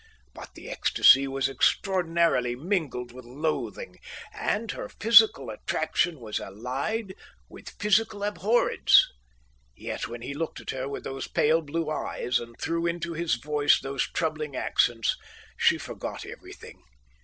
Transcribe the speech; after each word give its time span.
But 0.33 0.55
the 0.55 0.67
ecstasy 0.67 1.27
was 1.27 1.47
extraordinarily 1.47 2.55
mingled 2.55 3.11
with 3.11 3.23
loathing, 3.23 3.99
and 4.33 4.71
her 4.71 4.89
physical 4.89 5.51
attraction 5.51 6.19
was 6.19 6.39
allied 6.39 7.13
with 7.49 7.69
physical 7.79 8.23
abhorrence. 8.23 9.07
Yet 9.75 10.07
when 10.07 10.23
he 10.23 10.33
looked 10.33 10.59
at 10.59 10.71
her 10.71 10.89
with 10.89 11.03
those 11.03 11.27
pale 11.27 11.61
blue 11.61 11.91
eyes, 11.91 12.39
and 12.39 12.57
threw 12.59 12.87
into 12.87 13.13
his 13.13 13.35
voice 13.35 13.79
those 13.79 14.09
troubling 14.09 14.55
accents, 14.55 15.15
she 15.55 15.77
forgot 15.77 16.25
everything. 16.25 16.81